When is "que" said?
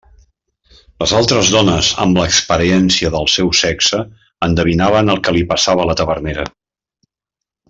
5.29-5.35